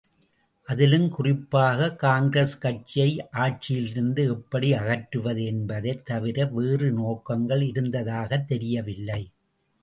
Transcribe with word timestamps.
அதிலும் 0.67 1.09
குறிப்பாக 1.09 1.89
காங்கிரஸ் 1.95 2.57
கட்சியை 2.57 3.27
ஆட்சியிலிருந்து 3.33 4.23
எப்படி 4.29 4.73
அகற்றுவது 4.73 5.45
என்பதைத் 5.45 6.05
தவிர 6.05 6.45
வேறு 6.45 6.91
நோக்கங்கள் 6.91 7.61
இருந்ததாகத் 7.61 8.47
தெரியவில்லை. 8.47 9.21